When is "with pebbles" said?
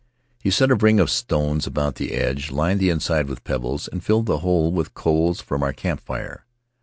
3.27-3.87